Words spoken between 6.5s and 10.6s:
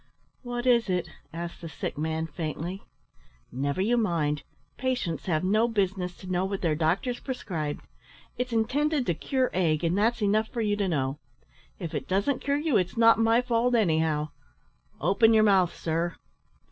their doctors prescribe. It's intended to cure ague, and that's enough